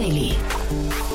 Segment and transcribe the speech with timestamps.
[0.00, 0.32] Daily.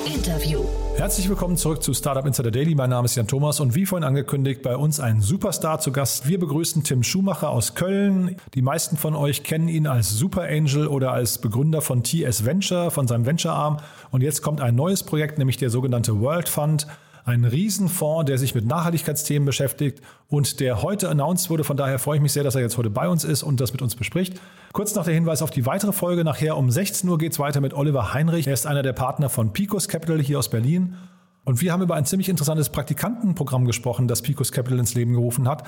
[0.05, 0.63] Interview.
[0.95, 2.75] Herzlich willkommen zurück zu Startup Insider Daily.
[2.75, 6.27] Mein Name ist Jan Thomas und wie vorhin angekündigt, bei uns ein Superstar zu Gast.
[6.27, 8.35] Wir begrüßen Tim Schumacher aus Köln.
[8.53, 12.91] Die meisten von euch kennen ihn als Super Angel oder als Begründer von TS Venture,
[12.91, 13.77] von seinem Venture-Arm.
[14.11, 16.85] Und jetzt kommt ein neues Projekt, nämlich der sogenannte World Fund
[17.25, 21.63] ein Riesenfonds, der sich mit Nachhaltigkeitsthemen beschäftigt und der heute announced wurde.
[21.63, 23.73] Von daher freue ich mich sehr, dass er jetzt heute bei uns ist und das
[23.73, 24.39] mit uns bespricht.
[24.73, 26.23] Kurz noch der Hinweis auf die weitere Folge.
[26.23, 28.45] Nachher um 16 Uhr geht es weiter mit Oliver Heinrich.
[28.45, 30.95] Er ist einer der Partner von Picos Capital hier aus Berlin.
[31.45, 35.47] Und wir haben über ein ziemlich interessantes Praktikantenprogramm gesprochen, das Picos Capital ins Leben gerufen
[35.47, 35.63] hat.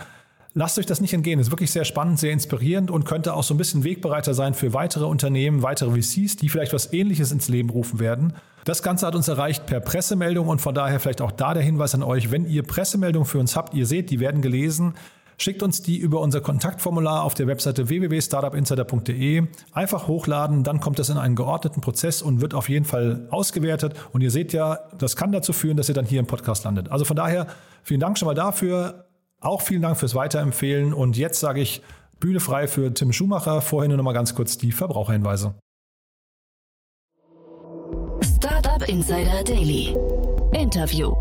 [0.59, 1.39] Lasst euch das nicht entgehen.
[1.39, 4.55] Es ist wirklich sehr spannend, sehr inspirierend und könnte auch so ein bisschen Wegbereiter sein
[4.55, 8.33] für weitere Unternehmen, weitere VCs, die vielleicht was Ähnliches ins Leben rufen werden.
[8.65, 11.93] Das Ganze hat uns erreicht per Pressemeldung und von daher vielleicht auch da der Hinweis
[11.93, 14.95] an euch, wenn ihr Pressemeldungen für uns habt, ihr seht, die werden gelesen.
[15.37, 19.43] Schickt uns die über unser Kontaktformular auf der Webseite www.startupinsider.de.
[19.73, 23.93] Einfach hochladen, dann kommt das in einen geordneten Prozess und wird auf jeden Fall ausgewertet.
[24.11, 26.89] Und ihr seht ja, das kann dazu führen, dass ihr dann hier im Podcast landet.
[26.91, 27.45] Also von daher
[27.83, 29.06] vielen Dank schon mal dafür.
[29.39, 30.93] Auch vielen Dank fürs Weiterempfehlen.
[30.93, 31.81] Und jetzt sage ich
[32.19, 33.61] Bühne frei für Tim Schumacher.
[33.61, 35.53] Vorhin nur noch mal ganz kurz die Verbraucherhinweise.
[38.23, 39.95] Startup Insider Daily.
[40.53, 41.15] Interview.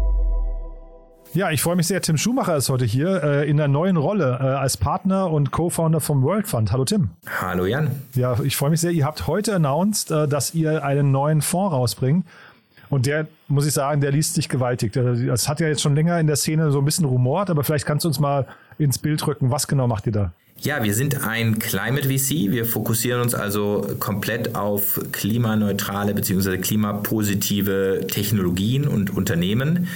[1.34, 2.00] Ja, ich freue mich sehr.
[2.00, 6.00] Tim Schumacher ist heute hier äh, in der neuen Rolle äh, als Partner und Co-Founder
[6.00, 6.72] vom World Fund.
[6.72, 7.10] Hallo Tim.
[7.42, 7.90] Hallo Jan.
[8.14, 8.92] Ja, ich freue mich sehr.
[8.92, 12.24] Ihr habt heute announced, äh, dass ihr einen neuen Fonds rausbringt.
[12.88, 14.92] Und der, muss ich sagen, der liest sich gewaltig.
[14.92, 17.86] Das hat ja jetzt schon länger in der Szene so ein bisschen rumort, aber vielleicht
[17.86, 18.46] kannst du uns mal
[18.78, 19.50] ins Bild rücken.
[19.50, 20.32] Was genau macht ihr da?
[20.58, 22.50] Ja, wir sind ein Climate VC.
[22.50, 26.56] Wir fokussieren uns also komplett auf klimaneutrale bzw.
[26.58, 29.88] klimapositive Technologien und Unternehmen.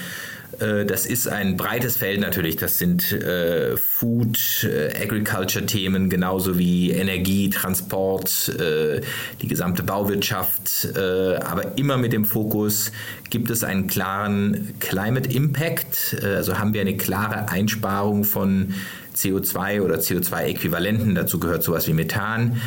[0.61, 2.57] Äh, das ist ein breites Feld natürlich.
[2.57, 9.01] Das sind äh, Food, äh, Agriculture-Themen, genauso wie Energie, Transport, äh,
[9.41, 10.89] die gesamte Bauwirtschaft.
[10.97, 12.93] Äh, aber immer mit dem Fokus,
[13.31, 16.17] gibt es einen klaren Climate Impact?
[16.23, 18.75] Äh, also haben wir eine klare Einsparung von
[19.17, 21.15] CO2 oder CO2-Äquivalenten.
[21.15, 22.61] Dazu gehört sowas wie Methan.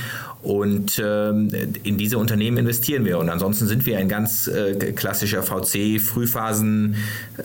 [0.44, 1.50] Und ähm,
[1.84, 3.18] in diese Unternehmen investieren wir.
[3.18, 6.96] Und ansonsten sind wir ein ganz äh, klassischer VC, Frühphasen,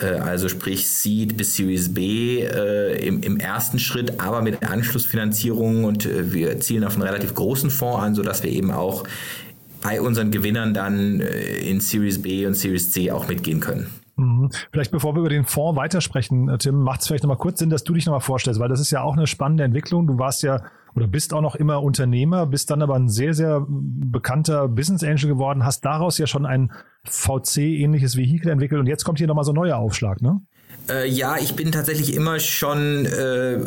[0.01, 5.85] äh, also sprich Seed bis Series B äh, im, im, ersten Schritt, aber mit Anschlussfinanzierung.
[5.85, 9.05] Und äh, wir zielen auf einen relativ großen Fonds an, sodass wir eben auch
[9.81, 13.87] bei unseren Gewinnern dann äh, in Series B und Series C auch mitgehen können.
[14.17, 14.51] Mhm.
[14.73, 17.71] Vielleicht bevor wir über den Fonds weitersprechen, äh, Tim, macht es vielleicht nochmal kurz Sinn,
[17.71, 20.07] dass du dich nochmal vorstellst, weil das ist ja auch eine spannende Entwicklung.
[20.09, 20.63] Du warst ja
[20.99, 25.29] oder bist auch noch immer Unternehmer, bist dann aber ein sehr, sehr bekannter Business Angel
[25.29, 26.73] geworden, hast daraus ja schon ein
[27.05, 30.41] VC-ähnliches Vehikel entwickelt und jetzt kommt hier nochmal so ein neuer Aufschlag, ne?
[30.91, 33.59] Äh, ja, ich bin tatsächlich immer schon äh,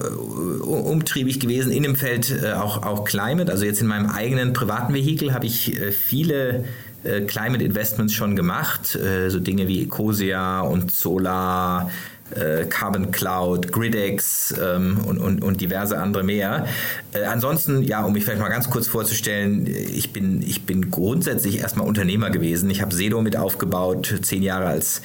[0.61, 3.51] umtriebig gewesen in dem Feld äh, auch, auch Climate.
[3.51, 6.65] Also jetzt in meinem eigenen privaten Vehikel habe ich äh, viele
[7.03, 11.91] äh, Climate Investments schon gemacht, äh, so Dinge wie Ecosia und Solar,
[12.35, 16.65] äh, Carbon Cloud, Gridex ähm, und, und, und diverse andere mehr.
[17.13, 21.59] Äh, ansonsten, ja, um mich vielleicht mal ganz kurz vorzustellen, ich bin, ich bin grundsätzlich
[21.59, 22.69] erstmal Unternehmer gewesen.
[22.69, 25.01] Ich habe Sedo mit aufgebaut, zehn Jahre als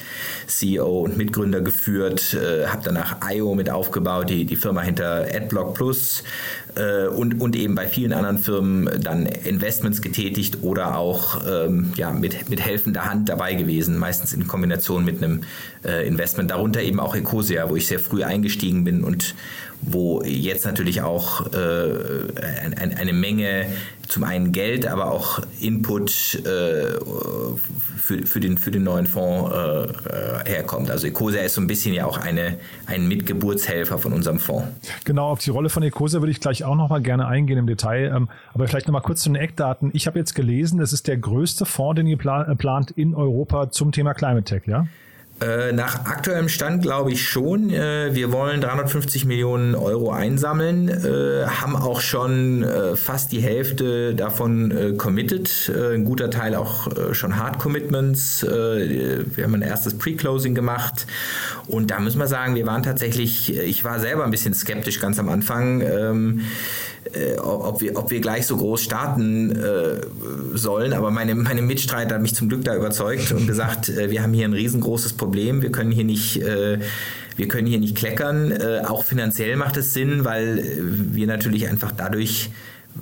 [0.47, 5.73] CEO und Mitgründer geführt, äh, habe danach IO mit aufgebaut, die, die Firma hinter AdBlock
[5.73, 6.23] Plus
[6.77, 12.11] äh, und, und eben bei vielen anderen Firmen dann Investments getätigt oder auch ähm, ja,
[12.11, 15.43] mit, mit helfender Hand dabei gewesen, meistens in Kombination mit einem
[15.83, 19.35] äh, Investment, darunter eben auch Ecosia, wo ich sehr früh eingestiegen bin und
[19.81, 23.67] wo jetzt natürlich auch äh, ein, eine Menge
[24.07, 26.93] zum einen Geld, aber auch Input äh,
[27.97, 30.89] für, für, den, für den neuen Fonds äh, herkommt.
[30.89, 34.67] Also Ecosia ist so ein bisschen ja auch eine, ein Mitgeburtshelfer von unserem Fonds.
[35.03, 37.67] Genau, auf die Rolle von Ecosia würde ich gleich auch noch mal gerne eingehen im
[37.67, 38.13] Detail.
[38.15, 39.91] Ähm, aber vielleicht noch mal kurz zu den Eckdaten.
[39.93, 43.91] Ich habe jetzt gelesen, es ist der größte Fonds, den ihr plant in Europa zum
[43.91, 44.87] Thema Climate Tech, ja?
[45.39, 47.69] Äh, nach aktuellem Stand glaube ich schon.
[47.69, 52.65] Äh, wir wollen 350 Millionen Euro einsammeln, äh, haben auch schon
[52.95, 55.71] fast die Hälfte davon committed.
[55.75, 58.43] Ein guter Teil auch schon Hard Commitments.
[58.43, 61.05] Wir haben ein erstes Pre-Closing gemacht
[61.67, 65.19] und da müssen wir sagen, wir waren tatsächlich, ich war selber ein bisschen skeptisch ganz
[65.19, 65.81] am Anfang.
[65.81, 66.41] Ähm,
[67.13, 70.01] äh, ob, wir, ob wir gleich so groß starten äh,
[70.53, 70.93] sollen.
[70.93, 74.33] Aber meine, meine Mitstreiter hat mich zum Glück da überzeugt und gesagt, äh, wir haben
[74.33, 75.61] hier ein riesengroßes Problem.
[75.61, 76.79] Wir können hier nicht, äh,
[77.35, 78.51] wir können hier nicht kleckern.
[78.51, 82.49] Äh, auch finanziell macht es Sinn, weil wir natürlich einfach dadurch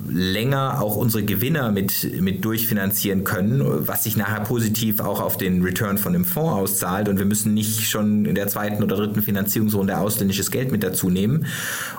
[0.08, 5.62] länger auch unsere Gewinner mit, mit durchfinanzieren können, was sich nachher positiv auch auf den
[5.62, 7.08] Return von dem Fonds auszahlt.
[7.08, 11.10] Und wir müssen nicht schon in der zweiten oder dritten Finanzierungsrunde ausländisches Geld mit dazu
[11.10, 11.46] nehmen.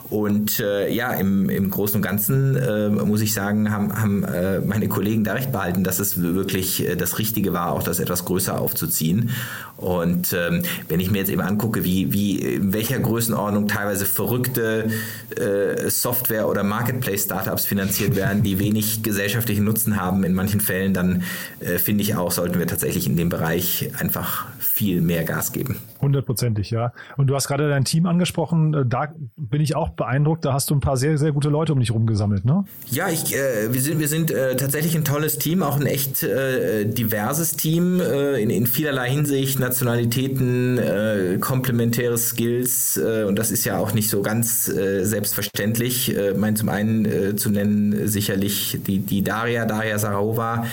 [0.10, 4.62] Und äh, ja, im, im Großen und Ganzen äh, muss ich sagen, haben, haben äh,
[4.62, 8.24] meine Kollegen da recht behalten, dass es wirklich äh, das Richtige war, auch das etwas
[8.24, 9.32] größer aufzuziehen.
[9.76, 14.90] Und ähm, wenn ich mir jetzt eben angucke, wie, wie in welcher Größenordnung teilweise verrückte
[15.36, 21.24] äh, Software- oder Marketplace-Startups finanziert werden, die wenig gesellschaftlichen Nutzen haben in manchen Fällen, dann
[21.60, 25.78] äh, finde ich auch, sollten wir tatsächlich in dem Bereich einfach viel mehr Gas geben.
[26.02, 26.94] Hundertprozentig, ja.
[27.18, 30.70] Und du hast gerade dein Team angesprochen, äh, da bin ich auch beeindruckt, da hast
[30.70, 32.66] du ein paar sehr, sehr gute Leute um dich rumgesammelt, ne?
[32.90, 36.24] Ja, ich, äh, wir sind, wir sind äh, tatsächlich ein tolles Team, auch ein echt
[36.24, 43.66] äh, diverses Team äh, in, in vielerlei Hinsicht, Nationalitäten, äh, komplementäre Skills und das ist
[43.66, 46.16] ja auch nicht so ganz selbstverständlich.
[46.36, 50.66] Mein zum einen zu nennen sicherlich die, die Daria, Daria Sarahova,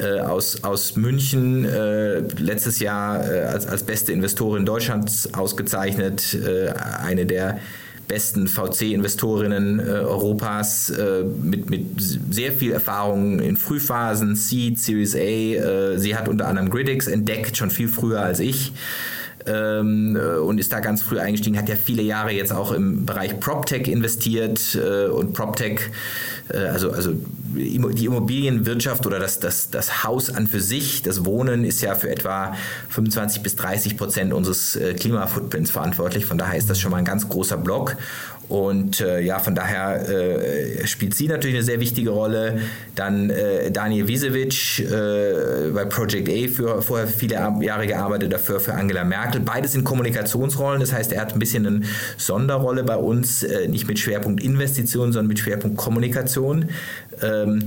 [0.00, 6.72] äh, aus, aus München, äh, letztes Jahr äh, als, als beste Investorin Deutschlands ausgezeichnet, äh,
[7.02, 7.60] eine der
[8.08, 11.84] besten VC-Investorinnen äh, Europas äh, mit, mit
[12.30, 15.98] sehr viel Erfahrung in Frühphasen, Seed, Series A.
[15.98, 18.72] sie hat unter anderem Gridix entdeckt, schon viel früher als ich
[19.46, 23.38] ähm, und ist da ganz früh eingestiegen, hat ja viele Jahre jetzt auch im Bereich
[23.40, 25.80] PropTech investiert äh, und PropTech,
[26.58, 27.12] also, also
[27.54, 32.10] die Immobilienwirtschaft oder das, das, das Haus an für sich, das Wohnen ist ja für
[32.10, 32.54] etwa
[32.90, 36.26] 25 bis 30 Prozent unseres äh, Klimafootprints verantwortlich.
[36.26, 37.96] Von daher ist das schon mal ein ganz großer Block.
[38.50, 42.58] Und äh, ja, von daher äh, spielt sie natürlich eine sehr wichtige Rolle.
[42.96, 48.74] Dann äh, Daniel Wiesewitsch äh, bei Project A für, vorher viele Jahre gearbeitet, dafür für
[48.74, 49.40] Angela Merkel.
[49.40, 51.82] Beides sind Kommunikationsrollen, das heißt, er hat ein bisschen eine
[52.16, 56.39] Sonderrolle bei uns, äh, nicht mit Schwerpunkt Investitionen, sondern mit Schwerpunkt Kommunikation.
[57.22, 57.60] Ähm,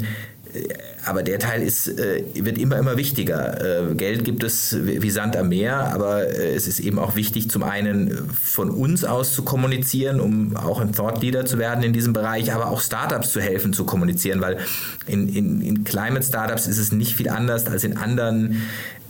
[1.06, 3.90] aber der Teil ist, äh, wird immer, immer wichtiger.
[3.90, 7.50] Äh, Geld gibt es wie Sand am Meer, aber äh, es ist eben auch wichtig,
[7.50, 11.92] zum einen von uns aus zu kommunizieren, um auch ein Thought Leader zu werden in
[11.92, 14.60] diesem Bereich, aber auch Startups zu helfen zu kommunizieren, weil
[15.08, 18.62] in, in, in Climate Startups ist es nicht viel anders als in anderen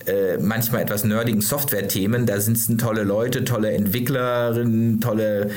[0.05, 2.25] äh, manchmal etwas nerdigen Software-Themen.
[2.25, 5.51] Da sind tolle Leute, tolle Entwicklerinnen, tolle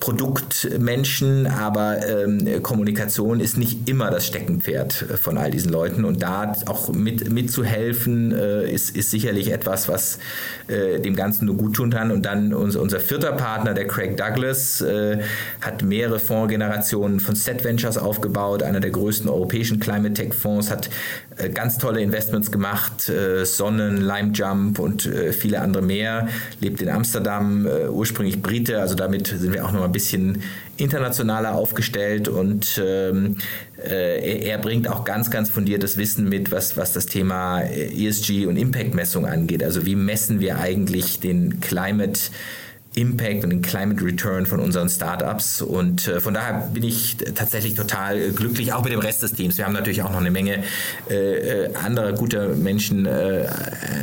[0.00, 6.04] Produktmenschen, aber ähm, Kommunikation ist nicht immer das Steckenpferd von all diesen Leuten.
[6.04, 10.18] Und da auch mit, mitzuhelfen, äh, ist, ist sicherlich etwas, was
[10.68, 12.10] äh, dem Ganzen nur gut tun kann.
[12.10, 15.18] Und dann unser, unser vierter Partner, der Craig Douglas, äh,
[15.60, 20.88] hat mehrere Fondsgenerationen von Set Ventures aufgebaut, einer der größten europäischen Climate Tech Fonds, hat
[21.36, 23.44] äh, ganz tolle Investments gemacht, äh,
[23.90, 26.28] Sonnen, Lime Jump und äh, viele andere mehr,
[26.60, 30.42] lebt in Amsterdam, ursprünglich Brite, also damit sind wir auch noch ein bisschen
[30.76, 33.36] internationaler aufgestellt und ähm,
[33.76, 38.56] äh, er bringt auch ganz, ganz fundiertes Wissen mit, was, was das Thema ESG und
[38.56, 39.62] Impact-Messung angeht.
[39.62, 42.20] Also wie messen wir eigentlich den Climate
[43.00, 45.62] Impact und den Climate Return von unseren Startups.
[45.62, 49.32] Und äh, von daher bin ich tatsächlich total äh, glücklich, auch mit dem Rest des
[49.32, 49.56] Teams.
[49.56, 50.62] Wir haben natürlich auch noch eine Menge
[51.08, 53.46] äh, äh anderer guter Menschen, äh,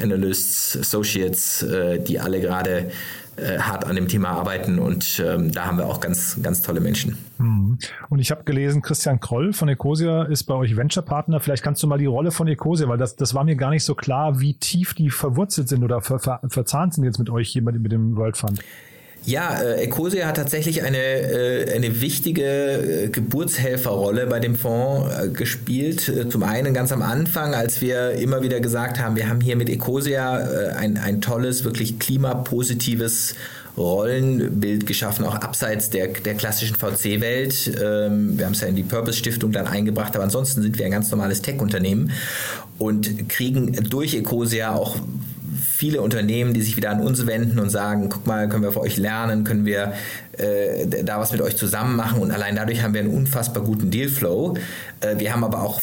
[0.01, 2.91] Analysts, Associates, äh, die alle gerade
[3.59, 7.19] hart an dem Thema arbeiten und ähm, da haben wir auch ganz, ganz tolle Menschen.
[7.37, 7.77] Mhm.
[8.09, 11.39] Und ich habe gelesen, Christian Kroll von Ecosia ist bei euch Venture-Partner.
[11.39, 13.83] Vielleicht kannst du mal die Rolle von Ecosia, weil das, das war mir gar nicht
[13.83, 17.49] so klar, wie tief die verwurzelt sind oder ver, ver, verzahnt sind jetzt mit euch
[17.49, 18.59] hier mit dem World Fund.
[19.27, 25.27] Ja, äh, Ecosia hat tatsächlich eine, äh, eine wichtige äh, Geburtshelferrolle bei dem Fonds äh,
[25.27, 26.07] gespielt.
[26.07, 29.57] Äh, zum einen ganz am Anfang, als wir immer wieder gesagt haben, wir haben hier
[29.57, 33.35] mit Ecosia äh, ein, ein tolles, wirklich klimapositives
[33.75, 37.69] Rollenbild geschaffen, auch abseits der, der klassischen VC-Welt.
[37.83, 40.91] Ähm, wir haben es ja in die Purpose-Stiftung dann eingebracht, aber ansonsten sind wir ein
[40.91, 42.13] ganz normales Tech-Unternehmen
[42.79, 44.95] und kriegen durch Ecosia auch
[45.77, 48.81] viele Unternehmen, die sich wieder an uns wenden und sagen, guck mal, können wir von
[48.81, 49.93] euch lernen, können wir
[50.37, 53.91] äh, da was mit euch zusammen machen und allein dadurch haben wir einen unfassbar guten
[53.91, 54.57] Dealflow.
[55.01, 55.79] Äh, wir haben aber auch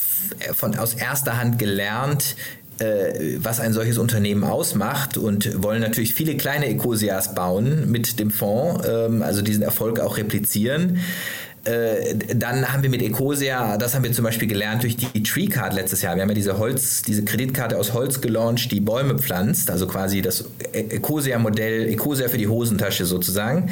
[0.54, 2.34] von, aus erster Hand gelernt,
[2.80, 8.32] äh, was ein solches Unternehmen ausmacht und wollen natürlich viele kleine Ecosias bauen mit dem
[8.32, 10.98] Fonds, ähm, also diesen Erfolg auch replizieren.
[11.64, 15.47] Äh, dann haben wir mit Ecosia, das haben wir zum Beispiel gelernt durch die Tree
[15.47, 16.14] Card letztes Jahr.
[16.14, 20.21] Wir haben ja diese Holz, diese Kreditkarte aus Holz gelauncht, die Bäume pflanzt, also quasi
[20.21, 23.71] das Ecosia-Modell, Ecosia für die Hosentasche sozusagen.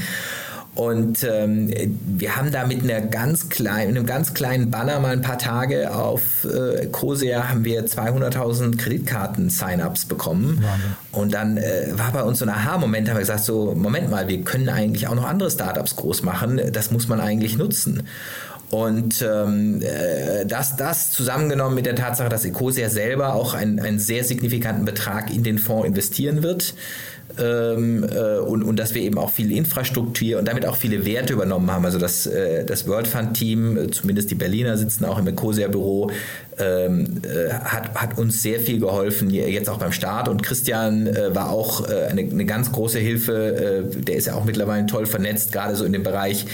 [0.74, 1.70] Und ähm,
[2.06, 5.94] wir haben da mit einer ganz kleinen, einem ganz kleinen Banner mal ein paar Tage
[5.94, 10.62] auf äh, Cosea haben wir 200.000 Kreditkarten-Sign-ups bekommen.
[10.62, 10.96] Wahnsinn.
[11.12, 14.28] Und dann äh, war bei uns so ein Aha-Moment, haben wir gesagt, so, Moment mal,
[14.28, 18.04] wir können eigentlich auch noch andere Startups groß machen, das muss man eigentlich nutzen.
[18.72, 23.98] Und ähm, äh, das, das zusammengenommen mit der Tatsache, dass Ecosia selber auch einen, einen
[23.98, 26.72] sehr signifikanten Betrag in den Fonds investieren wird,
[27.38, 31.32] ähm, äh, und, und dass wir eben auch viel Infrastruktur und damit auch viele Werte
[31.32, 31.84] übernommen haben.
[31.84, 35.68] Also das, äh, das World Fund Team, äh, zumindest die Berliner sitzen auch im Ecosia
[35.68, 36.10] Büro,
[36.58, 40.28] ähm, äh, hat, hat uns sehr viel geholfen, jetzt auch beim Start.
[40.28, 43.86] Und Christian äh, war auch äh, eine, eine, ganz große Hilfe.
[43.92, 46.46] Äh, der ist ja auch mittlerweile toll vernetzt, gerade so in dem Bereich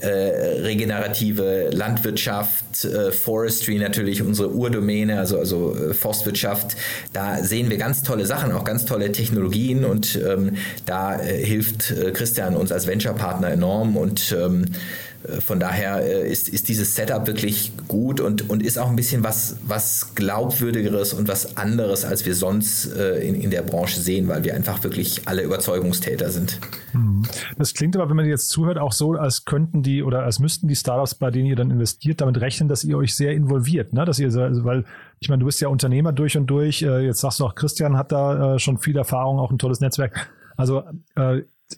[0.00, 6.76] äh, regenerative Landwirtschaft, äh, Forestry natürlich, unsere Urdomäne, also, also Forstwirtschaft.
[7.12, 12.56] Da sehen wir ganz tolle Sachen, auch ganz tolle Technologien und ähm, da hilft Christian
[12.56, 15.03] uns als Venture-Partner enorm und ähm, äh,
[15.40, 19.24] von daher äh, ist, ist dieses Setup wirklich gut und, und ist auch ein bisschen
[19.24, 24.28] was, was glaubwürdigeres und was anderes, als wir sonst äh, in, in der Branche sehen,
[24.28, 26.60] weil wir einfach wirklich alle Überzeugungstäter sind.
[26.92, 27.22] Hm.
[27.56, 30.68] Das klingt aber, wenn man jetzt zuhört, auch so, als könnten die oder als müssten
[30.68, 34.04] die Startups, bei denen ihr dann investiert, damit rechnen, dass ihr euch sehr involviert, ne?
[34.04, 34.84] Dass ihr, also, weil
[35.20, 36.82] ich meine, du bist ja Unternehmer durch und durch.
[36.82, 40.30] Jetzt sagst du auch, Christian hat da schon viel Erfahrung, auch ein tolles Netzwerk.
[40.56, 40.82] Also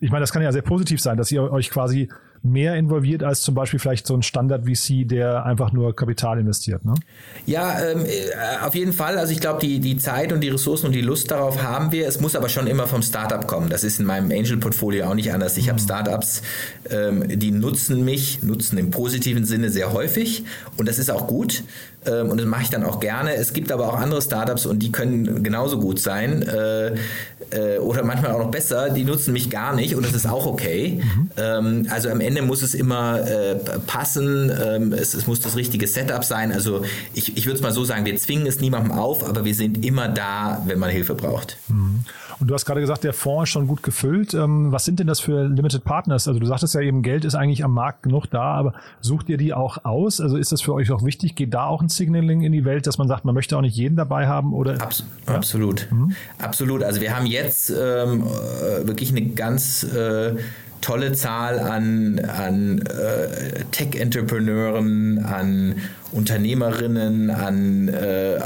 [0.01, 2.11] ich meine, das kann ja sehr positiv sein, dass ihr euch quasi
[2.43, 6.85] mehr involviert als zum Beispiel vielleicht so ein Standard-VC, der einfach nur Kapital investiert.
[6.85, 6.95] Ne?
[7.47, 9.19] Ja, ähm, äh, auf jeden Fall.
[9.19, 12.07] Also ich glaube, die, die Zeit und die Ressourcen und die Lust darauf haben wir.
[12.07, 13.69] Es muss aber schon immer vom Startup kommen.
[13.69, 15.57] Das ist in meinem Angel-Portfolio auch nicht anders.
[15.57, 15.71] Ich mhm.
[15.71, 16.43] habe Startups,
[16.91, 20.45] ähm, die nutzen mich, nutzen im positiven Sinne sehr häufig
[20.77, 21.63] und das ist auch gut
[22.07, 23.35] ähm, und das mache ich dann auch gerne.
[23.35, 26.95] Es gibt aber auch andere Startups und die können genauso gut sein äh,
[27.51, 28.91] äh, oder manchmal auch noch besser.
[28.91, 31.03] Die nutzen mich gar nicht und das ist auch okay.
[31.03, 31.31] Mhm.
[31.37, 33.57] Ähm, also am Ende muss es immer äh,
[33.87, 34.51] passen.
[34.51, 36.53] Ähm, es, es, muss das richtige Setup sein.
[36.53, 36.83] Also
[37.15, 39.85] ich, ich würde es mal so sagen, wir zwingen es niemandem auf, aber wir sind
[39.85, 41.57] immer da, wenn man Hilfe braucht.
[41.69, 42.05] Mhm.
[42.39, 44.35] Und du hast gerade gesagt, der Fonds ist schon gut gefüllt.
[44.35, 46.29] Ähm, was sind denn das für Limited Partners?
[46.29, 49.39] Also du sagtest ja eben, Geld ist eigentlich am Markt genug da, aber sucht ihr
[49.39, 50.21] die auch aus?
[50.21, 51.35] Also ist das für euch auch wichtig?
[51.35, 53.77] Geht da auch ein Signaling in die Welt, dass man sagt, man möchte auch nicht
[53.77, 54.53] jeden dabei haben?
[54.53, 54.83] Oder?
[54.83, 55.35] Abs ja?
[55.35, 55.89] Absolut.
[55.91, 56.15] Mhm.
[56.39, 56.83] Absolut.
[56.83, 60.35] Also wir haben jetzt ähm, äh, wirklich eine ganz äh,
[60.87, 65.75] tolle Zahl an, an äh, Tech-Entrepreneuren, an
[66.13, 68.39] Unternehmerinnen, an äh,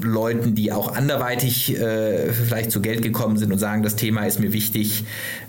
[0.00, 4.40] Leuten, die auch anderweitig äh, vielleicht zu Geld gekommen sind und sagen, das Thema ist
[4.40, 5.04] mir wichtig.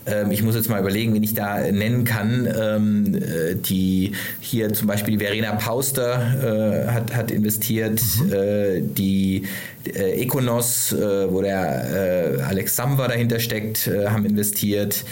[0.06, 2.50] Ähm, ich muss jetzt mal überlegen, wen ich da nennen kann.
[2.60, 4.12] Ähm, äh, die
[4.42, 8.34] hier zum Beispiel die Verena Pauster äh, hat, hat investiert, mhm.
[8.34, 9.44] Äh, die
[9.86, 15.06] äh, Econos, äh, wo der Alex Samwer dahinter steckt, haben investiert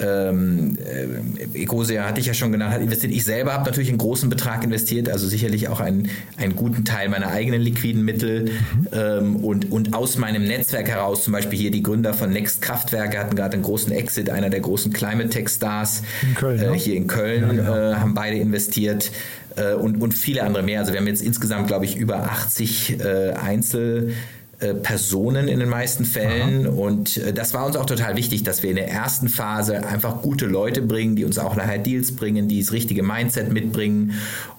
[0.00, 3.12] ähm, äh, Ecosia hatte ich ja schon genannt, hat investiert.
[3.12, 7.08] Ich selber habe natürlich einen großen Betrag investiert, also sicherlich auch einen, einen guten Teil
[7.08, 8.44] meiner eigenen liquiden Mittel.
[8.44, 8.88] Mhm.
[8.92, 13.18] Ähm, und, und aus meinem Netzwerk heraus, zum Beispiel hier die Gründer von Next Kraftwerke
[13.18, 16.96] hatten gerade einen großen Exit, einer der großen Climate Tech Stars in Köln, äh, hier
[16.96, 17.76] in Köln, ja, genau.
[17.76, 19.10] äh, haben beide investiert.
[19.56, 20.80] Äh, und, und viele andere mehr.
[20.80, 24.12] Also wir haben jetzt insgesamt, glaube ich, über 80 äh, Einzel-
[24.58, 26.66] Personen in den meisten Fällen.
[26.66, 26.74] Aha.
[26.74, 30.22] Und äh, das war uns auch total wichtig, dass wir in der ersten Phase einfach
[30.22, 34.14] gute Leute bringen, die uns auch nachher Deals bringen, die das richtige Mindset mitbringen.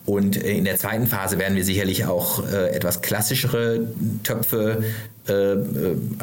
[0.05, 3.87] Und äh, in der zweiten Phase werden wir sicherlich auch etwas klassischere
[4.23, 4.83] Töpfe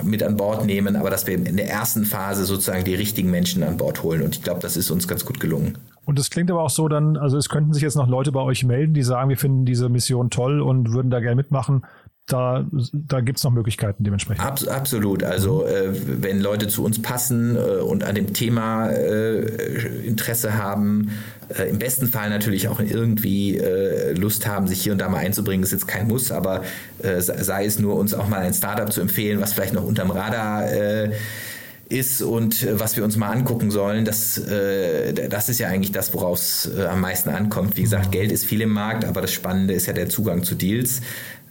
[0.02, 3.62] mit an Bord nehmen, aber dass wir in der ersten Phase sozusagen die richtigen Menschen
[3.62, 4.22] an Bord holen.
[4.22, 5.76] Und ich glaube, das ist uns ganz gut gelungen.
[6.06, 8.40] Und es klingt aber auch so dann, also es könnten sich jetzt noch Leute bei
[8.40, 11.82] euch melden, die sagen, wir finden diese Mission toll und würden da gerne mitmachen
[12.26, 14.44] da, da gibt es noch Möglichkeiten dementsprechend.
[14.44, 15.22] Abs absolut.
[15.22, 15.90] Also äh,
[16.22, 21.10] wenn Leute zu uns passen äh, und an dem Thema äh, Interesse haben,
[21.50, 25.18] äh, im besten Fall natürlich auch irgendwie äh, Lust haben, sich hier und da mal
[25.18, 26.62] einzubringen, ist jetzt kein Muss, aber
[27.02, 30.10] äh, sei es nur uns auch mal ein Startup zu empfehlen, was vielleicht noch unterm
[30.10, 30.66] Radar
[31.90, 36.38] ist und was wir uns mal angucken sollen, das, das ist ja eigentlich das, worauf
[36.38, 37.76] es am meisten ankommt.
[37.76, 40.54] Wie gesagt, Geld ist viel im Markt, aber das Spannende ist ja der Zugang zu
[40.54, 41.02] Deals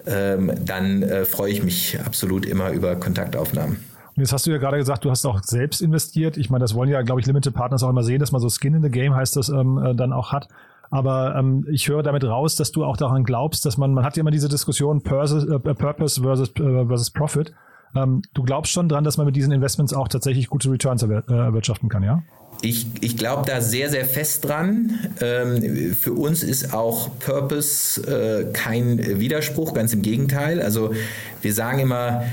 [0.06, 3.78] dann äh, freue ich mich absolut immer über Kontaktaufnahmen.
[4.16, 6.38] Und jetzt hast du ja gerade gesagt, du hast auch selbst investiert.
[6.38, 8.50] Ich meine, das wollen ja, glaube ich, Limited Partners auch immer sehen, dass man so
[8.50, 10.48] Skin in the Game heißt das ähm, äh, dann auch hat.
[10.92, 14.16] Aber ähm, ich höre damit raus, dass du auch daran glaubst, dass man, man hat
[14.16, 17.54] ja immer diese Diskussion Purpose, äh, Purpose versus, versus Profit.
[17.96, 21.90] Ähm, du glaubst schon dran, dass man mit diesen Investments auch tatsächlich gute Returns erwirtschaften
[21.90, 22.22] kann, ja?
[22.65, 24.98] Ich, ich glaube da sehr, sehr fest dran.
[25.20, 30.62] Ähm, für uns ist auch Purpose äh, kein Widerspruch, ganz im Gegenteil.
[30.62, 30.93] Also
[31.41, 32.24] wir sagen immer,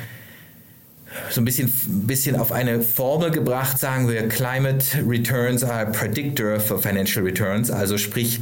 [1.30, 1.72] so ein bisschen,
[2.06, 7.68] bisschen auf eine Formel gebracht, sagen wir, Climate Returns are a predictor for financial returns.
[7.68, 8.40] Also sprich,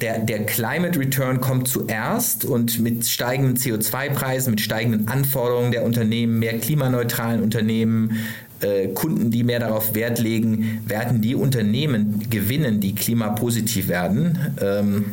[0.00, 6.40] der, der Climate Return kommt zuerst und mit steigenden CO2-Preisen, mit steigenden Anforderungen der Unternehmen,
[6.40, 8.18] mehr klimaneutralen Unternehmen,
[8.60, 14.56] äh, Kunden, die mehr darauf Wert legen, werden die Unternehmen gewinnen, die klimapositiv werden.
[14.60, 15.04] Ähm,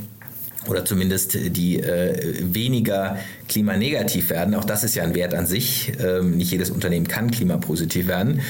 [0.68, 4.54] oder zumindest die äh, weniger klimanegativ werden.
[4.54, 5.94] Auch das ist ja ein Wert an sich.
[6.04, 8.42] Ähm, nicht jedes Unternehmen kann klimapositiv werden.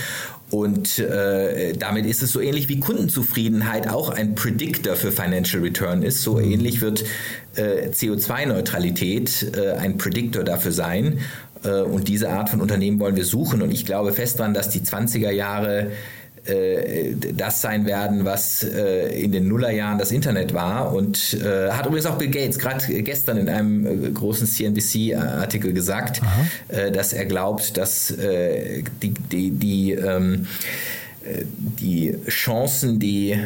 [0.50, 6.04] Und äh, damit ist es so ähnlich wie Kundenzufriedenheit auch ein Predictor für Financial Return
[6.04, 6.22] ist.
[6.22, 7.04] So ähnlich wird
[7.56, 11.20] äh, CO2-Neutralität äh, ein Predictor dafür sein.
[11.67, 13.62] Äh, und diese Art von Unternehmen wollen wir suchen.
[13.62, 15.91] Und ich glaube fest daran, dass die 20er Jahre
[16.47, 20.93] äh, das sein werden, was äh, in den Nullerjahren das Internet war.
[20.93, 26.89] Und äh, hat übrigens auch Bill Gates gerade gestern in einem großen CNBC-Artikel gesagt, Aha.
[26.89, 30.47] dass er glaubt, dass die, die, die ähm,
[31.79, 33.38] die Chancen, die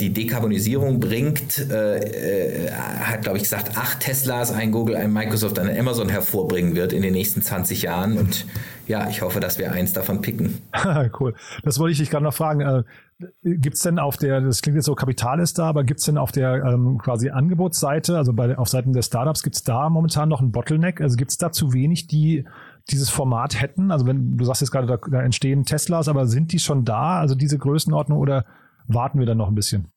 [0.00, 6.08] die Dekarbonisierung bringt, hat, glaube ich, gesagt, acht Teslas, ein Google, ein Microsoft, ein Amazon
[6.08, 8.18] hervorbringen wird in den nächsten 20 Jahren.
[8.18, 8.46] Und
[8.86, 10.58] ja, ich hoffe, dass wir eins davon picken.
[11.20, 11.34] cool.
[11.62, 12.60] Das wollte ich dich gerade noch fragen.
[12.60, 12.82] Äh,
[13.42, 16.06] gibt es denn auf der, das klingt jetzt so, Kapital ist da, aber gibt es
[16.06, 19.88] denn auf der ähm, quasi Angebotsseite, also bei, auf Seiten der Startups, gibt es da
[19.88, 21.00] momentan noch einen Bottleneck?
[21.00, 22.44] Also gibt es da zu wenig, die
[22.90, 23.90] dieses Format hätten?
[23.90, 27.18] Also wenn du sagst jetzt gerade, da, da entstehen Teslas, aber sind die schon da,
[27.18, 28.44] also diese Größenordnung, oder
[28.86, 29.88] warten wir dann noch ein bisschen?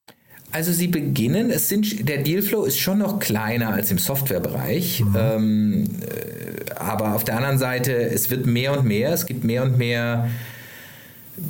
[0.51, 5.15] Also sie beginnen, es sind, der Dealflow ist schon noch kleiner als im Softwarebereich, mhm.
[5.17, 9.63] ähm, äh, aber auf der anderen Seite, es wird mehr und mehr, es gibt mehr
[9.63, 10.29] und mehr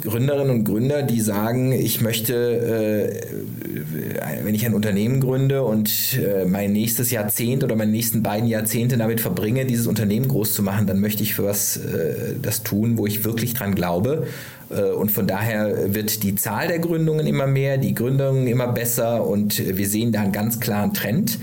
[0.02, 6.46] Gründerinnen und Gründer, die sagen, ich möchte, äh, wenn ich ein Unternehmen gründe und äh,
[6.46, 10.88] mein nächstes Jahrzehnt oder meine nächsten beiden Jahrzehnte damit verbringe, dieses Unternehmen groß zu machen,
[10.88, 14.28] dann möchte ich für was äh, das tun, wo ich wirklich dran glaube.
[14.70, 19.26] Äh, und von daher wird die Zahl der Gründungen immer mehr, die Gründungen immer besser
[19.26, 21.40] und wir sehen da einen ganz klaren Trend.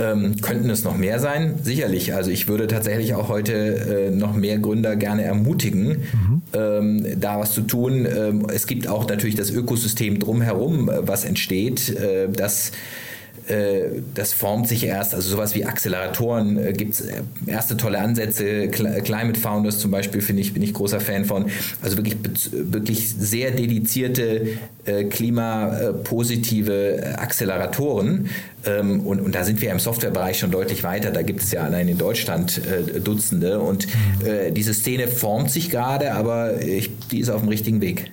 [0.00, 1.54] Ähm, könnten es noch mehr sein?
[1.62, 2.14] Sicherlich.
[2.14, 6.42] Also ich würde tatsächlich auch heute äh, noch mehr Gründer gerne ermutigen, mhm.
[6.52, 8.06] ähm, da was zu tun.
[8.06, 12.72] Ähm, es gibt auch natürlich das Ökosystem drumherum, äh, was entsteht, äh, das
[14.14, 18.68] das formt sich erst, also sowas wie Acceleratoren äh, gibt es äh, erste tolle Ansätze,
[18.68, 21.46] Climate Founders zum Beispiel finde ich, bin ich großer Fan von,
[21.80, 22.16] also wirklich,
[22.52, 24.48] wirklich sehr dedizierte
[25.10, 28.30] klimapositive Acceleratoren.
[28.64, 31.62] Ähm, und, und da sind wir im Softwarebereich schon deutlich weiter, da gibt es ja
[31.62, 32.60] allein in Deutschland
[33.04, 33.60] Dutzende.
[33.60, 33.86] Und
[34.56, 38.10] diese Szene formt sich gerade, aber ich, die ist auf dem richtigen Weg.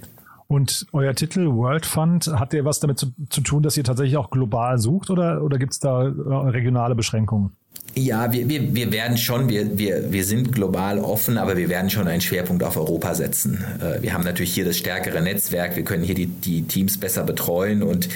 [0.47, 4.17] Und euer Titel World Fund, hat der was damit zu, zu tun, dass ihr tatsächlich
[4.17, 7.51] auch global sucht oder, oder gibt es da äh, regionale Beschränkungen?
[7.97, 11.89] Ja, wir, wir, wir werden schon, wir, wir, wir sind global offen, aber wir werden
[11.89, 13.63] schon einen Schwerpunkt auf Europa setzen.
[13.81, 17.23] Äh, wir haben natürlich hier das stärkere Netzwerk, wir können hier die, die Teams besser
[17.23, 18.09] betreuen und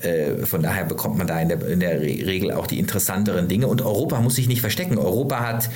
[0.00, 3.68] äh, von daher bekommt man da in der, in der Regel auch die interessanteren Dinge.
[3.68, 4.98] Und Europa muss sich nicht verstecken.
[4.98, 5.70] Europa hat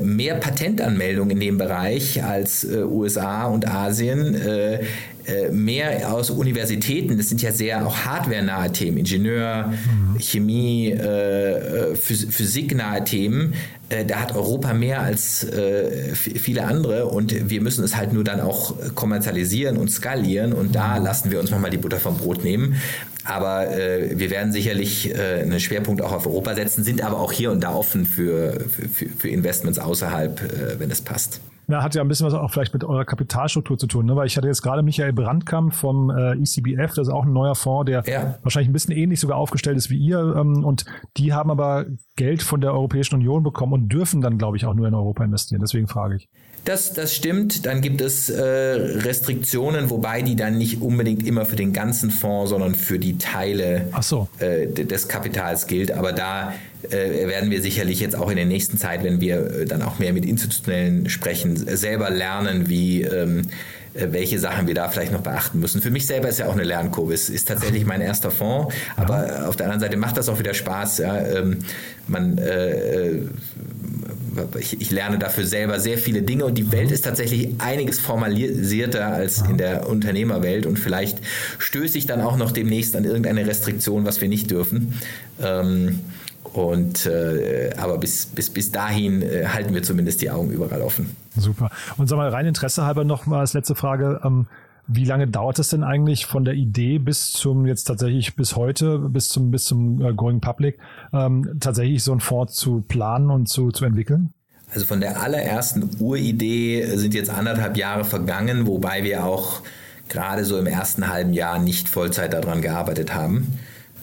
[0.00, 4.34] mehr Patentanmeldungen in dem Bereich als USA und Asien.
[5.26, 10.18] Äh, mehr aus Universitäten, das sind ja sehr auch hardware-nahe Themen, Ingenieur, mhm.
[10.18, 13.54] Chemie, äh, Physik-nahe Themen.
[14.08, 15.46] Da hat Europa mehr als
[16.12, 20.98] viele andere und wir müssen es halt nur dann auch kommerzialisieren und skalieren und da
[20.98, 21.04] mhm.
[21.04, 22.74] lassen wir uns nochmal die Butter vom Brot nehmen.
[23.26, 27.32] Aber äh, wir werden sicherlich äh, einen Schwerpunkt auch auf Europa setzen, sind aber auch
[27.32, 31.40] hier und da offen für, für, für Investments außerhalb, äh, wenn es passt.
[31.68, 34.14] Ja, hat ja ein bisschen was auch vielleicht mit eurer Kapitalstruktur zu tun, ne?
[34.14, 37.56] weil ich hatte jetzt gerade Michael Brandkamp vom äh, ECBF, das ist auch ein neuer
[37.56, 38.38] Fonds, der ja.
[38.42, 40.84] wahrscheinlich ein bisschen ähnlich sogar aufgestellt ist wie ihr ähm, und
[41.16, 44.74] die haben aber Geld von der Europäischen Union bekommen und dürfen dann, glaube ich, auch
[44.74, 45.60] nur in Europa investieren.
[45.60, 46.28] Deswegen frage ich.
[46.66, 47.64] Das, das stimmt.
[47.64, 52.50] Dann gibt es äh, Restriktionen, wobei die dann nicht unbedingt immer für den ganzen Fonds,
[52.50, 54.28] sondern für die Teile so.
[54.40, 55.92] äh, des Kapitals gilt.
[55.92, 56.54] Aber da
[56.90, 60.00] äh, werden wir sicherlich jetzt auch in der nächsten Zeit, wenn wir äh, dann auch
[60.00, 63.42] mehr mit Institutionellen sprechen, selber lernen, wie ähm,
[63.96, 65.80] äh, welche Sachen wir da vielleicht noch beachten müssen.
[65.80, 67.14] Für mich selber ist ja auch eine Lernkurve.
[67.14, 70.54] Es ist tatsächlich mein erster Fonds, aber auf der anderen Seite macht das auch wieder
[70.54, 70.98] Spaß.
[70.98, 71.18] Ja.
[71.18, 71.60] Ähm,
[72.08, 73.20] man äh,
[74.58, 79.06] ich, ich, lerne dafür selber sehr viele Dinge und die Welt ist tatsächlich einiges formalisierter
[79.06, 81.18] als in der Unternehmerwelt und vielleicht
[81.58, 84.94] stöße ich dann auch noch demnächst an irgendeine Restriktion, was wir nicht dürfen.
[85.42, 86.00] Ähm,
[86.52, 91.14] und äh, aber bis, bis, bis dahin äh, halten wir zumindest die Augen überall offen.
[91.36, 91.70] Super.
[91.98, 94.20] Und sag mal, rein Interesse halber noch mal als letzte Frage.
[94.24, 94.46] Ähm,
[94.88, 98.98] wie lange dauert es denn eigentlich von der Idee bis zum jetzt tatsächlich bis heute,
[98.98, 100.78] bis zum, bis zum äh, Going Public,
[101.12, 104.32] ähm, tatsächlich so ein Fonds zu planen und zu, zu entwickeln?
[104.72, 109.62] Also von der allerersten Uridee sind jetzt anderthalb Jahre vergangen, wobei wir auch
[110.08, 113.58] gerade so im ersten halben Jahr nicht Vollzeit daran gearbeitet haben.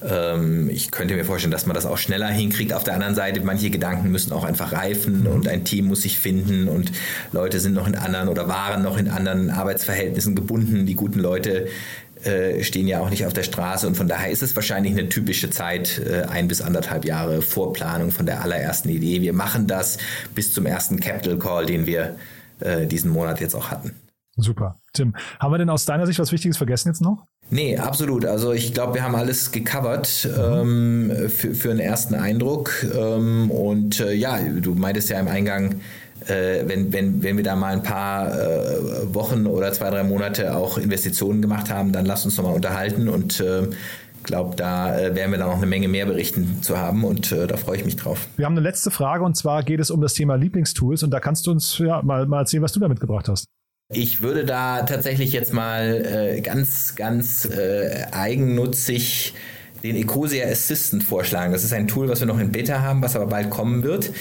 [0.08, 2.74] Ähm, ich könnte mir vorstellen, dass man das auch schneller hinkriegt.
[2.74, 5.28] Auf der anderen Seite, manche Gedanken müssen auch einfach reifen mhm.
[5.28, 6.92] und ein Team muss sich finden und
[7.32, 10.86] Leute sind noch in anderen oder waren noch in anderen Arbeitsverhältnissen gebunden.
[10.86, 11.68] Die guten Leute
[12.24, 15.10] äh, stehen ja auch nicht auf der Straße und von daher ist es wahrscheinlich eine
[15.10, 19.22] typische Zeit, äh, ein bis anderthalb Jahre Vorplanung von der allerersten Idee.
[19.22, 19.98] Wir machen das
[20.36, 22.16] bis zum ersten Capital Call, den wir
[22.60, 23.92] äh, diesen Monat jetzt auch hatten.
[24.36, 24.80] Super.
[24.94, 27.26] Tim, haben wir denn aus deiner Sicht was Wichtiges vergessen jetzt noch?
[27.50, 28.26] Nee, absolut.
[28.26, 31.12] Also ich glaube, wir haben alles gecovert mhm.
[31.12, 32.72] ähm, für, für einen ersten Eindruck.
[32.84, 35.82] Ähm, und äh, ja, du meintest ja im Eingang,
[36.28, 40.56] äh, wenn, wenn, wenn wir da mal ein paar äh, Wochen oder zwei, drei Monate
[40.56, 43.68] auch Investitionen gemacht haben, dann lass uns nochmal unterhalten und äh,
[44.24, 47.46] glaube, da äh, werden wir dann noch eine Menge mehr berichten zu haben und äh,
[47.46, 48.28] da freue ich mich drauf.
[48.38, 51.20] Wir haben eine letzte Frage und zwar geht es um das Thema Lieblingstools und da
[51.20, 53.46] kannst du uns ja mal, mal erzählen, was du da mitgebracht hast.
[53.94, 59.34] Ich würde da tatsächlich jetzt mal äh, ganz, ganz äh, eigennutzig
[59.84, 61.54] den Ecosia Assistant vorschlagen.
[61.54, 64.12] Das ist ein Tool, was wir noch in Beta haben, was aber bald kommen wird.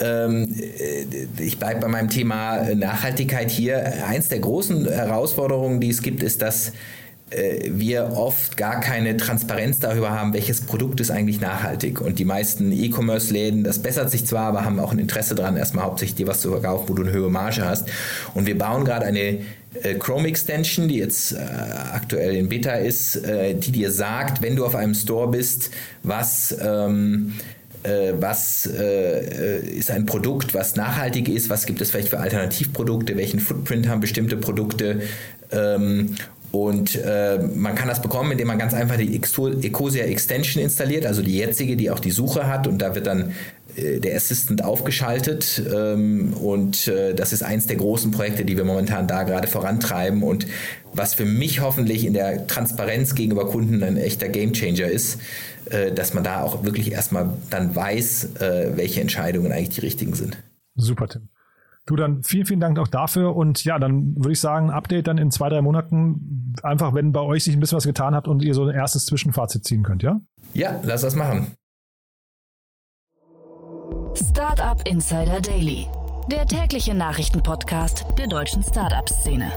[0.00, 4.06] Ähm, äh, ich bleibe bei meinem Thema Nachhaltigkeit hier.
[4.06, 6.72] Eins der großen Herausforderungen, die es gibt, ist, dass
[7.30, 12.00] wir oft gar keine Transparenz darüber haben, welches Produkt ist eigentlich nachhaltig.
[12.00, 15.84] Und die meisten E-Commerce-Läden, das bessert sich zwar, aber haben auch ein Interesse daran, erstmal
[15.84, 17.88] hauptsächlich dir was zu verkaufen, wo du eine höhere Marge hast.
[18.34, 19.38] Und wir bauen gerade eine
[19.82, 21.38] äh, Chrome Extension, die jetzt äh,
[21.92, 25.70] aktuell in Beta ist, äh, die dir sagt, wenn du auf einem Store bist,
[26.02, 27.34] was ähm,
[27.82, 33.16] äh, was äh, ist ein Produkt, was nachhaltig ist, was gibt es vielleicht für Alternativprodukte,
[33.16, 35.00] welchen Footprint haben bestimmte Produkte
[35.50, 36.16] ähm,
[36.52, 41.22] und äh, man kann das bekommen, indem man ganz einfach die Ecosia Extension installiert, also
[41.22, 42.66] die jetzige, die auch die Suche hat.
[42.66, 43.32] Und da wird dann
[43.76, 45.62] äh, der Assistant aufgeschaltet.
[45.72, 50.24] Ähm, und äh, das ist eins der großen Projekte, die wir momentan da gerade vorantreiben.
[50.24, 50.46] Und
[50.92, 55.20] was für mich hoffentlich in der Transparenz gegenüber Kunden ein echter Gamechanger ist,
[55.66, 60.14] äh, dass man da auch wirklich erstmal dann weiß, äh, welche Entscheidungen eigentlich die richtigen
[60.14, 60.36] sind.
[60.74, 61.28] Super, Tim.
[61.90, 65.18] Du dann vielen, vielen Dank auch dafür und ja, dann würde ich sagen, Update dann
[65.18, 68.44] in zwei, drei Monaten, einfach wenn bei euch sich ein bisschen was getan habt und
[68.44, 70.20] ihr so ein erstes Zwischenfazit ziehen könnt, ja?
[70.54, 71.48] Ja, lass das machen.
[74.14, 75.88] Startup Insider Daily,
[76.30, 79.50] der tägliche Nachrichtenpodcast der deutschen Startup-Szene.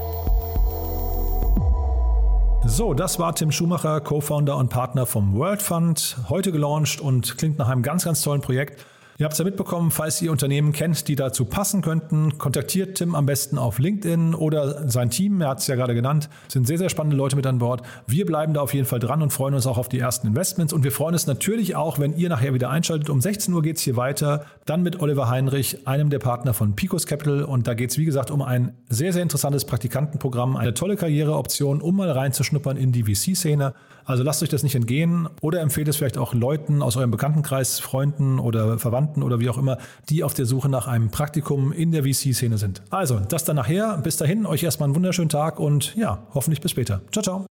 [2.64, 7.58] So, das war Tim Schumacher, Co-Founder und Partner vom World Fund, heute gelauncht und klingt
[7.58, 8.84] nach einem ganz, ganz tollen Projekt.
[9.16, 13.14] Ihr habt es ja mitbekommen, falls ihr Unternehmen kennt, die dazu passen könnten, kontaktiert Tim
[13.14, 16.78] am besten auf LinkedIn oder sein Team, er hat es ja gerade genannt, sind sehr,
[16.78, 17.82] sehr spannende Leute mit an Bord.
[18.08, 20.72] Wir bleiben da auf jeden Fall dran und freuen uns auch auf die ersten Investments
[20.72, 23.08] und wir freuen uns natürlich auch, wenn ihr nachher wieder einschaltet.
[23.08, 26.74] Um 16 Uhr geht es hier weiter, dann mit Oliver Heinrich, einem der Partner von
[26.74, 30.74] Picos Capital und da geht es wie gesagt um ein sehr, sehr interessantes Praktikantenprogramm, eine
[30.74, 33.74] tolle Karriereoption, um mal reinzuschnuppern in die VC-Szene.
[34.06, 37.78] Also lasst euch das nicht entgehen oder empfehlt es vielleicht auch Leuten aus eurem Bekanntenkreis,
[37.78, 41.92] Freunden oder Verwandten oder wie auch immer, die auf der Suche nach einem Praktikum in
[41.92, 42.82] der VC-Szene sind.
[42.90, 43.98] Also, das dann nachher.
[43.98, 47.00] Bis dahin, euch erstmal einen wunderschönen Tag und ja, hoffentlich bis später.
[47.12, 47.53] Ciao, ciao.